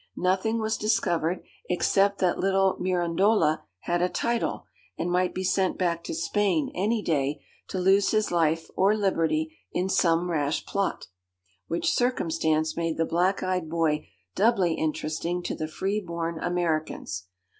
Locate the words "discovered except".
0.79-2.17